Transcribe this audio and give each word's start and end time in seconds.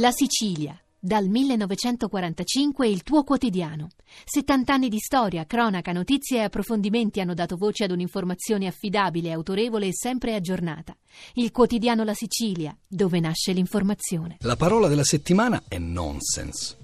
La 0.00 0.12
Sicilia, 0.12 0.80
dal 0.96 1.26
1945 1.26 2.86
il 2.86 3.02
tuo 3.02 3.24
quotidiano. 3.24 3.88
70 4.24 4.72
anni 4.72 4.88
di 4.88 5.00
storia, 5.00 5.44
cronaca, 5.44 5.90
notizie 5.90 6.38
e 6.38 6.42
approfondimenti 6.44 7.18
hanno 7.18 7.34
dato 7.34 7.56
voce 7.56 7.82
ad 7.82 7.90
un'informazione 7.90 8.68
affidabile, 8.68 9.32
autorevole 9.32 9.88
e 9.88 9.92
sempre 9.92 10.36
aggiornata. 10.36 10.96
Il 11.34 11.50
quotidiano 11.50 12.04
La 12.04 12.14
Sicilia, 12.14 12.76
dove 12.86 13.18
nasce 13.18 13.50
l'informazione. 13.50 14.36
La 14.42 14.54
parola 14.54 14.86
della 14.86 15.02
settimana 15.02 15.64
è 15.66 15.78
nonsense. 15.78 16.76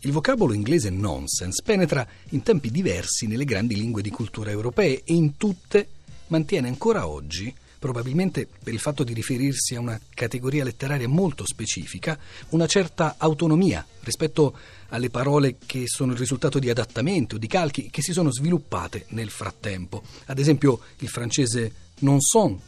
Il 0.00 0.12
vocabolo 0.12 0.54
inglese 0.54 0.88
nonsense 0.88 1.62
penetra 1.62 2.08
in 2.30 2.42
tempi 2.42 2.70
diversi 2.70 3.26
nelle 3.26 3.44
grandi 3.44 3.74
lingue 3.76 4.00
di 4.00 4.08
cultura 4.08 4.50
europee 4.50 5.02
e 5.04 5.12
in 5.12 5.36
tutte 5.36 5.86
mantiene 6.28 6.68
ancora 6.68 7.08
oggi 7.08 7.54
probabilmente 7.78 8.46
per 8.62 8.72
il 8.72 8.80
fatto 8.80 9.04
di 9.04 9.12
riferirsi 9.14 9.74
a 9.74 9.80
una 9.80 10.00
categoria 10.14 10.64
letteraria 10.64 11.08
molto 11.08 11.46
specifica, 11.46 12.18
una 12.50 12.66
certa 12.66 13.14
autonomia 13.18 13.86
rispetto 14.00 14.56
alle 14.88 15.10
parole 15.10 15.56
che 15.64 15.84
sono 15.86 16.12
il 16.12 16.18
risultato 16.18 16.58
di 16.58 16.70
adattamenti 16.70 17.36
o 17.36 17.38
di 17.38 17.46
calchi 17.46 17.90
che 17.90 18.02
si 18.02 18.12
sono 18.12 18.32
sviluppate 18.32 19.06
nel 19.08 19.30
frattempo. 19.30 20.02
Ad 20.26 20.38
esempio 20.38 20.80
il 20.98 21.08
francese 21.08 21.72
non 22.00 22.20
son, 22.20 22.58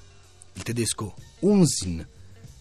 il 0.53 0.63
tedesco 0.63 1.15
unsinn, 1.41 2.01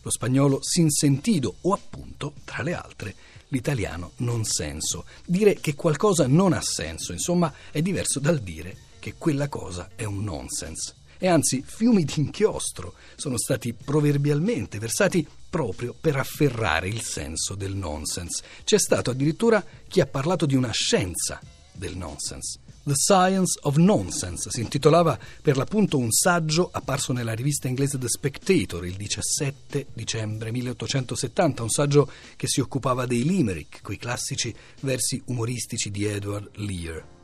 lo 0.01 0.09
spagnolo 0.09 0.59
sin 0.61 0.89
sentido 0.89 1.55
o 1.61 1.73
appunto, 1.73 2.33
tra 2.45 2.63
le 2.63 2.73
altre, 2.73 3.15
l'italiano 3.49 4.11
non 4.17 4.43
senso. 4.45 5.05
Dire 5.25 5.55
che 5.55 5.75
qualcosa 5.75 6.25
non 6.25 6.53
ha 6.53 6.61
senso, 6.61 7.11
insomma, 7.11 7.53
è 7.71 7.81
diverso 7.81 8.19
dal 8.19 8.39
dire 8.39 8.75
che 8.99 9.15
quella 9.17 9.49
cosa 9.49 9.89
è 9.95 10.03
un 10.05 10.23
nonsense 10.23 10.98
e 11.19 11.27
anzi 11.27 11.61
fiumi 11.63 12.05
di 12.05 12.13
inchiostro 12.15 12.93
sono 13.15 13.37
stati 13.37 13.73
proverbialmente 13.73 14.79
versati 14.79 15.27
proprio 15.49 15.93
per 15.99 16.15
afferrare 16.15 16.87
il 16.87 17.01
senso 17.01 17.55
del 17.55 17.75
nonsense. 17.75 18.43
C'è 18.63 18.79
stato 18.79 19.11
addirittura 19.11 19.63
chi 19.87 19.99
ha 19.99 20.05
parlato 20.05 20.45
di 20.45 20.55
una 20.55 20.71
scienza 20.71 21.39
del 21.73 21.97
nonsense. 21.97 22.59
The 22.81 22.95
Science 22.95 23.59
of 23.63 23.75
Nonsense 23.75 24.49
si 24.49 24.61
intitolava 24.61 25.19
per 25.41 25.57
l'appunto 25.57 25.97
un 25.97 26.11
saggio 26.11 26.69
apparso 26.71 27.13
nella 27.13 27.33
rivista 27.33 27.67
inglese 27.67 27.99
The 27.99 28.07
Spectator 28.07 28.85
il 28.85 28.95
17 28.95 29.87
dicembre 29.93 30.51
1870, 30.51 31.61
un 31.61 31.69
saggio 31.69 32.09
che 32.35 32.47
si 32.47 32.61
occupava 32.61 33.05
dei 33.05 33.23
limerick, 33.23 33.81
quei 33.81 33.97
classici 33.97 34.53
versi 34.79 35.21
umoristici 35.25 35.91
di 35.91 36.05
Edward 36.05 36.49
Lear 36.55 37.17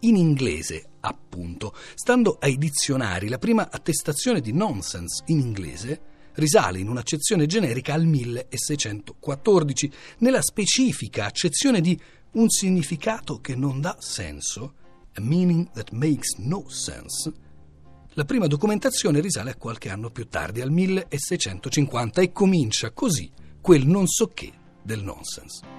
in 0.00 0.16
inglese, 0.16 0.90
appunto. 1.00 1.74
Stando 1.94 2.38
ai 2.40 2.56
dizionari, 2.56 3.28
la 3.28 3.38
prima 3.38 3.68
attestazione 3.70 4.40
di 4.40 4.52
nonsense 4.52 5.22
in 5.26 5.40
inglese 5.40 6.00
risale 6.34 6.78
in 6.78 6.88
un'accezione 6.88 7.46
generica 7.46 7.94
al 7.94 8.04
1614, 8.04 9.92
nella 10.18 10.42
specifica 10.42 11.26
accezione 11.26 11.80
di 11.80 11.98
un 12.32 12.48
significato 12.48 13.40
che 13.40 13.54
non 13.54 13.80
dà 13.80 13.96
senso, 13.98 14.74
a 15.14 15.20
meaning 15.20 15.70
that 15.72 15.90
makes 15.90 16.36
no 16.36 16.68
sense. 16.68 17.32
La 18.12 18.24
prima 18.24 18.46
documentazione 18.46 19.20
risale 19.20 19.50
a 19.50 19.56
qualche 19.56 19.90
anno 19.90 20.10
più 20.10 20.28
tardi, 20.28 20.60
al 20.60 20.70
1650, 20.70 22.20
e 22.20 22.32
comincia 22.32 22.90
così 22.90 23.30
quel 23.60 23.86
non 23.86 24.06
so 24.06 24.28
che 24.28 24.52
del 24.82 25.02
nonsense. 25.02 25.77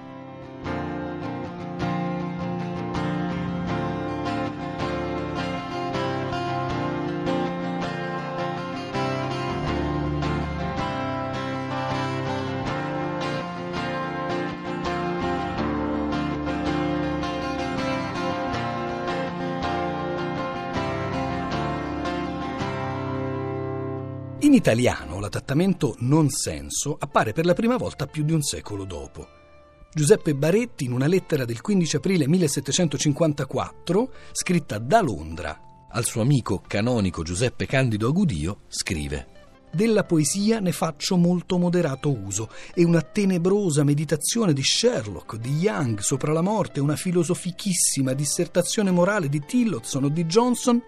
In 24.50 24.56
italiano 24.56 25.20
l'adattamento 25.20 25.94
non 26.00 26.28
senso 26.28 26.96
appare 26.98 27.32
per 27.32 27.46
la 27.46 27.54
prima 27.54 27.76
volta 27.76 28.08
più 28.08 28.24
di 28.24 28.32
un 28.32 28.42
secolo 28.42 28.84
dopo. 28.84 29.28
Giuseppe 29.94 30.34
Baretti, 30.34 30.86
in 30.86 30.92
una 30.92 31.06
lettera 31.06 31.44
del 31.44 31.60
15 31.60 31.94
aprile 31.94 32.26
1754, 32.26 34.12
scritta 34.32 34.78
da 34.78 35.02
Londra 35.02 35.86
al 35.90 36.04
suo 36.04 36.22
amico 36.22 36.60
canonico 36.66 37.22
Giuseppe 37.22 37.66
Candido 37.66 38.08
Agudio, 38.08 38.62
scrive 38.66 39.38
della 39.70 40.02
poesia 40.02 40.58
ne 40.58 40.72
faccio 40.72 41.16
molto 41.16 41.56
moderato 41.56 42.10
uso 42.10 42.50
e 42.74 42.82
una 42.82 43.02
tenebrosa 43.02 43.84
meditazione 43.84 44.52
di 44.52 44.64
Sherlock, 44.64 45.36
di 45.36 45.58
Young 45.58 46.00
sopra 46.00 46.32
la 46.32 46.42
morte, 46.42 46.80
una 46.80 46.96
filosofichissima 46.96 48.14
dissertazione 48.14 48.90
morale 48.90 49.28
di 49.28 49.44
Tillotson 49.46 50.02
o 50.02 50.08
di 50.08 50.24
Johnson 50.24 50.82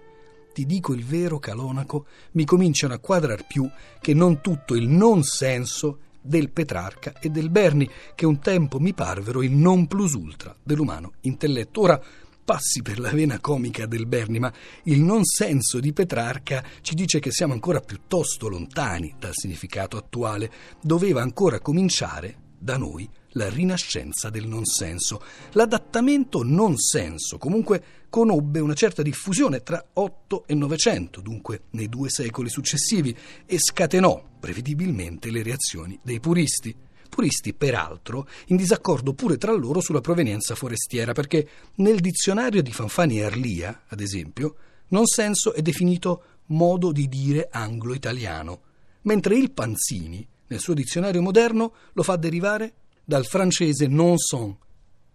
ti 0.53 0.67
dico 0.67 0.93
il 0.93 1.05
vero, 1.05 1.39
Calonaco, 1.39 2.07
mi 2.33 2.45
cominciano 2.45 2.95
a 2.95 2.99
quadrar 2.99 3.47
più 3.47 3.69
che 4.01 4.15
non 4.15 4.41
tutto 4.41 4.75
il 4.75 4.89
non 4.89 5.23
senso 5.23 5.99
del 6.21 6.51
Petrarca 6.51 7.15
e 7.21 7.29
del 7.31 7.51
Berni, 7.51 7.89
che 8.15 8.27
un 8.27 8.39
tempo 8.39 8.79
mi 8.79 8.95
parvero 8.95 9.43
il 9.43 9.53
non 9.53 9.87
plus 9.87 10.13
ultra 10.13 10.55
dell'umano 10.63 11.15
intelletto. 11.23 11.81
Ora 11.81 12.01
passi 12.45 12.83
per 12.83 12.99
la 12.99 13.11
vena 13.11 13.41
comica 13.41 13.87
del 13.87 14.07
Berni, 14.07 14.39
ma 14.39 14.53
il 14.85 15.01
non 15.01 15.25
senso 15.25 15.81
di 15.81 15.93
Petrarca 15.93 16.65
ci 16.81 16.95
dice 16.95 17.19
che 17.19 17.31
siamo 17.31 17.53
ancora 17.53 17.81
piuttosto 17.81 18.49
lontani 18.49 19.15
dal 19.19 19.33
significato 19.35 19.97
attuale. 19.97 20.51
Doveva 20.81 21.23
ancora 21.23 21.61
cominciare 21.61 22.37
da 22.59 22.77
noi 22.77 23.09
la 23.33 23.49
rinascenza 23.49 24.31
del 24.31 24.47
non 24.47 24.65
senso. 24.65 25.23
L'adattamento 25.53 26.43
non 26.43 26.77
senso 26.77 27.39
comunque 27.39 27.83
conobbe 28.09 28.61
una 28.61 28.75
certa 28.75 29.03
diffusione 29.03 29.63
tra 29.63 29.83
8 29.95 30.45
e 30.47 30.55
900, 30.55 31.21
dunque 31.21 31.63
nei 31.71 31.89
due 31.89 32.11
secoli 32.11 32.49
successivi, 32.49 33.17
e 33.47 33.59
scatenò 33.59 34.23
prevedibilmente 34.39 35.31
le 35.31 35.43
reazioni 35.43 35.99
dei 36.03 36.21
puristi. 36.21 36.75
Puristi, 37.09 37.53
peraltro, 37.53 38.27
in 38.47 38.57
disaccordo 38.57 39.13
pure 39.13 39.37
tra 39.37 39.53
loro 39.53 39.81
sulla 39.81 40.01
provenienza 40.01 40.55
forestiera, 40.55 41.13
perché 41.13 41.49
nel 41.77 42.01
dizionario 42.01 42.63
di 42.63 42.73
Fanfani 42.73 43.19
e 43.19 43.25
Arlia, 43.25 43.83
ad 43.89 44.01
esempio, 44.01 44.57
non 44.89 45.07
senso 45.07 45.53
è 45.53 45.63
definito 45.63 46.25
modo 46.47 46.93
di 46.93 47.09
dire 47.09 47.49
anglo-italiano, 47.51 48.61
mentre 49.03 49.37
il 49.37 49.53
Panzini, 49.53 50.27
nel 50.49 50.61
suo 50.61 50.75
dizionario 50.75 51.23
moderno, 51.23 51.73
lo 51.93 52.03
fa 52.03 52.17
derivare 52.17 52.75
dal 53.05 53.27
francese 53.27 53.87
non 53.87 54.19
son, 54.19 54.57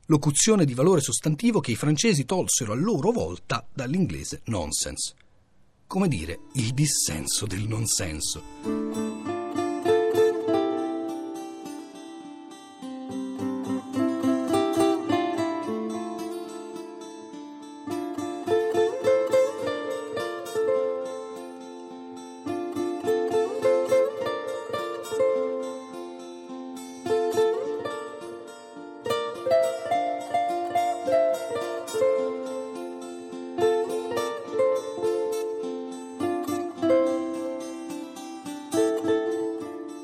locuzione 0.07 0.65
di 0.65 0.73
valore 0.73 1.01
sostantivo 1.01 1.59
che 1.59 1.71
i 1.71 1.75
francesi 1.75 2.25
tolsero 2.25 2.73
a 2.73 2.75
loro 2.75 3.11
volta 3.11 3.65
dall'inglese 3.73 4.41
nonsense. 4.45 5.13
Come 5.85 6.07
dire, 6.07 6.39
il 6.53 6.73
dissenso 6.73 7.45
del 7.45 7.67
non 7.67 7.85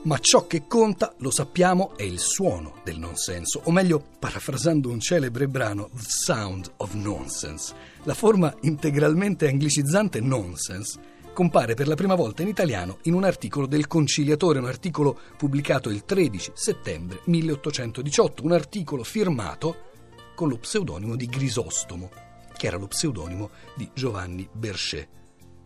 Ma 0.04 0.18
ciò 0.18 0.48
che 0.48 0.68
conta, 0.68 1.14
lo 1.20 1.32
sappiamo, 1.32 1.96
è 1.96 2.04
il 2.04 2.20
suono 2.20 2.76
del 2.84 3.00
nonsenso, 3.00 3.62
o 3.64 3.72
meglio, 3.72 4.04
parafrasando 4.20 4.90
un 4.90 5.00
celebre 5.00 5.48
brano, 5.48 5.90
The 5.94 6.04
Sound 6.06 6.72
of 6.78 6.94
Nonsense. 6.94 7.74
La 8.04 8.14
forma 8.14 8.54
integralmente 8.64 9.48
anglicizzante 9.48 10.20
nonsense 10.20 11.00
compare 11.32 11.74
per 11.74 11.88
la 11.88 11.96
prima 11.96 12.16
volta 12.16 12.42
in 12.42 12.50
italiano 12.50 12.98
in 13.04 13.14
un 13.14 13.24
articolo 13.24 13.66
del 13.66 13.88
Conciliatore, 13.88 14.60
un 14.60 14.66
articolo 14.66 15.18
pubblicato 15.38 15.90
il 15.90 16.04
13 16.04 16.52
settembre 16.54 17.22
1818, 17.24 18.44
un 18.44 18.52
articolo 18.52 19.04
firmato 19.04 19.92
con 20.36 20.50
lo 20.50 20.58
pseudonimo 20.58 21.16
di 21.16 21.28
Grisostomo, 21.28 22.12
che 22.58 22.68
era 22.68 22.76
lo 22.76 22.88
pseudonimo 22.88 23.50
di 23.74 23.90
Giovanni 23.94 24.46
Berchet. 24.52 25.23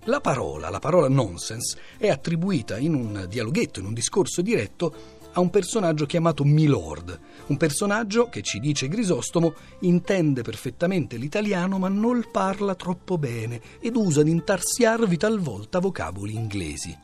La 0.08 0.22
parola, 0.22 0.70
la 0.70 0.80
parola 0.80 1.10
nonsense, 1.10 1.78
è 1.98 2.08
attribuita 2.08 2.78
in 2.78 2.94
un 2.94 3.26
dialoghetto, 3.28 3.82
in 3.82 3.88
un 3.88 3.94
discorso 3.94 4.42
diretto, 4.42 4.94
a 5.34 5.42
un 5.42 5.50
personaggio 5.50 6.06
chiamato 6.06 6.46
Milord, 6.46 7.20
un 7.48 7.58
personaggio 7.58 8.30
che 8.30 8.42
ci 8.42 8.60
dice 8.60 8.88
Grisostomo 8.88 9.54
intende 9.82 10.44
perfettamente 10.44 11.18
l'italiano 11.18 11.78
ma 11.78 11.90
non 11.90 12.24
parla 12.32 12.74
troppo 12.74 13.18
bene 13.18 13.60
ed 13.82 13.98
usa 13.98 14.24
di 14.24 14.32
intarsiarvi 14.32 15.18
talvolta 15.18 15.80
vocaboli 15.80 16.34
inglesi. 16.34 16.98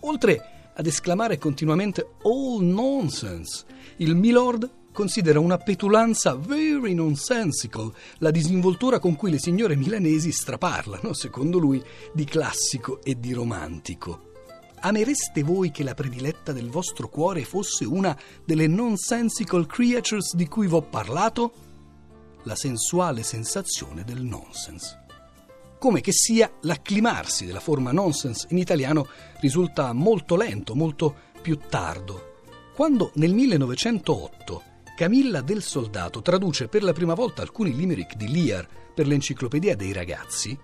Oltre 0.00 0.72
ad 0.74 0.84
esclamare 0.84 1.38
continuamente 1.38 2.10
All 2.24 2.62
nonsense. 2.62 3.64
Il 3.96 4.14
Milord 4.16 4.70
considera 4.92 5.40
una 5.40 5.58
petulanza 5.58 6.34
very 6.34 6.94
nonsensical 6.94 7.92
la 8.18 8.30
disinvoltura 8.30 8.98
con 8.98 9.16
cui 9.16 9.30
le 9.30 9.38
signore 9.38 9.76
milanesi 9.76 10.32
straparlano, 10.32 11.12
secondo 11.12 11.58
lui, 11.58 11.82
di 12.12 12.24
classico 12.24 13.00
e 13.02 13.18
di 13.18 13.32
romantico. 13.32 14.28
Amereste 14.82 15.42
voi 15.42 15.70
che 15.70 15.82
la 15.82 15.94
prediletta 15.94 16.52
del 16.52 16.70
vostro 16.70 17.08
cuore 17.08 17.44
fosse 17.44 17.84
una 17.84 18.16
delle 18.44 18.66
nonsensical 18.66 19.66
creatures 19.66 20.34
di 20.34 20.48
cui 20.48 20.66
vi 20.66 20.74
ho 20.74 20.82
parlato? 20.82 21.52
La 22.44 22.54
sensuale 22.54 23.22
sensazione 23.22 24.04
del 24.04 24.22
nonsense. 24.22 25.04
Come 25.78 26.00
che 26.00 26.12
sia 26.12 26.50
l'acclimarsi 26.62 27.44
della 27.44 27.60
forma 27.60 27.92
nonsense 27.92 28.46
in 28.50 28.58
italiano 28.58 29.06
risulta 29.40 29.92
molto 29.92 30.36
lento, 30.36 30.74
molto 30.74 31.14
più 31.42 31.58
tardo. 31.68 32.34
Quando 32.74 33.10
nel 33.14 33.34
1908 33.34 34.62
Camilla 35.00 35.40
del 35.40 35.62
Soldato 35.62 36.20
traduce 36.20 36.68
per 36.68 36.82
la 36.82 36.92
prima 36.92 37.14
volta 37.14 37.40
alcuni 37.40 37.74
limerick 37.74 38.16
di 38.16 38.30
Lear 38.30 38.68
per 38.94 39.06
l'Enciclopedia 39.06 39.74
dei 39.74 39.94
ragazzi, 39.94 40.54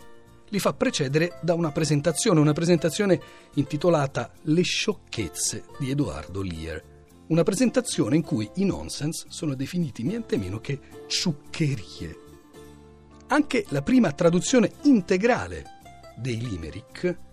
li 0.50 0.59
fa 0.59 0.75
precedere 0.75 1.38
da 1.41 1.55
una 1.55 1.73
presentazione, 1.73 2.41
una 2.41 2.53
presentazione 2.53 3.19
intitolata 3.55 4.31
Le 4.43 4.61
sciocchezze 4.61 5.65
di 5.79 5.91
Edoardo 5.91 6.43
Lear. 6.43 6.83
Una 7.29 7.44
presentazione 7.44 8.17
in 8.17 8.23
cui 8.23 8.47
i 8.56 8.67
nonsense 8.67 9.25
sono 9.31 9.55
definiti 9.55 10.03
niente 10.03 10.37
meno 10.37 10.61
che 10.61 10.81
ciuccherie. 11.06 12.19
Anche 13.29 13.65
la 13.71 13.81
prima 13.81 14.12
traduzione 14.12 14.71
integrale 14.83 15.65
dei 16.15 16.47
limerick 16.47 17.25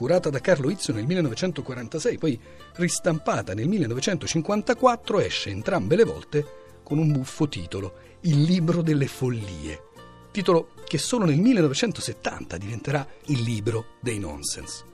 curata 0.00 0.30
da 0.30 0.40
Carlo 0.40 0.70
Izzo 0.70 0.94
nel 0.94 1.04
1946, 1.04 2.16
poi 2.16 2.40
ristampata 2.76 3.52
nel 3.52 3.68
1954, 3.68 5.20
esce 5.20 5.50
entrambe 5.50 5.94
le 5.94 6.04
volte 6.04 6.46
con 6.82 6.96
un 6.96 7.12
buffo 7.12 7.50
titolo, 7.50 7.96
Il 8.20 8.40
libro 8.44 8.80
delle 8.80 9.06
follie, 9.06 9.82
titolo 10.30 10.70
che 10.86 10.96
solo 10.96 11.26
nel 11.26 11.38
1970 11.38 12.56
diventerà 12.56 13.06
il 13.26 13.42
libro 13.42 13.96
dei 14.00 14.18
nonsense. 14.18 14.84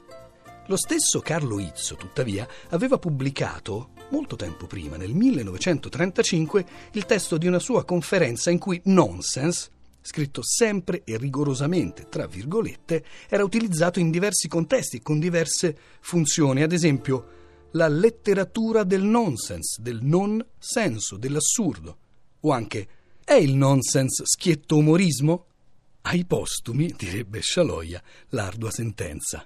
Lo 0.67 0.76
stesso 0.76 1.20
Carlo 1.20 1.61
Izzo, 1.61 1.94
tuttavia, 1.94 2.44
aveva 2.70 2.99
pubblicato, 2.99 3.91
molto 4.11 4.35
tempo 4.35 4.67
prima, 4.67 4.97
nel 4.97 5.14
1935, 5.14 6.67
il 6.94 7.06
testo 7.06 7.38
di 7.38 7.47
una 7.47 7.61
sua 7.61 7.85
conferenza 7.85 8.50
in 8.50 8.58
cui 8.58 8.81
nonsense 8.87 9.70
scritto 10.06 10.43
sempre 10.43 11.03
e 11.05 11.17
rigorosamente 11.19 12.08
tra 12.08 12.26
virgolette, 12.26 13.05
era 13.29 13.44
utilizzato 13.44 13.99
in 13.99 14.11
diversi 14.11 14.47
contesti, 14.49 15.03
con 15.03 15.19
diverse 15.19 15.76
funzioni, 16.00 16.62
ad 16.62 16.73
esempio 16.73 17.35
la 17.73 17.88
letteratura 17.88 18.85
del 18.85 19.03
nonsense, 19.03 19.82
del 19.82 19.99
non 20.03 20.44
senso, 20.58 21.17
dell'assurdo, 21.17 21.99
o 22.41 22.53
anche 22.53 22.88
è 23.25 23.35
il 23.35 23.55
nonsense 23.55 24.23
schietto 24.25 24.76
umorismo? 24.76 25.47
Ai 26.03 26.25
postumi, 26.25 26.94
direbbe 26.97 27.41
Scialoia, 27.41 28.00
l'ardua 28.29 28.70
sentenza. 28.70 29.44